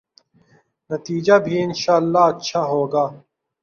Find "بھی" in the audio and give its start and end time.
1.43-1.55